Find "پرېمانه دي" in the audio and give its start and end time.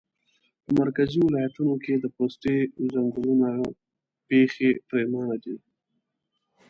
4.89-5.55